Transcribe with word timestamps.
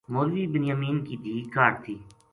مولوی 0.13 0.43
بنیامین 0.53 0.97
کی 1.05 1.15
دھی 1.23 1.35
کاہڈ 1.53 1.73
تھی 1.83 1.95